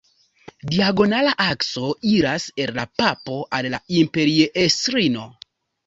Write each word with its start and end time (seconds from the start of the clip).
Diagonala 0.71 1.33
akso 1.51 1.85
iras 2.13 2.49
el 2.65 2.75
la 2.81 2.89
papo 3.03 3.39
al 3.61 3.71
la 3.79 3.85
imperiestrino. 4.03 5.33